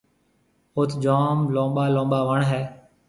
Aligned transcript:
اوٿ 0.75 0.89
جوم 1.03 1.37
لُمٻا 1.55 1.85
لُمٻا 1.95 2.19
وڻ 2.29 2.39
هيَ۔ 2.51 2.61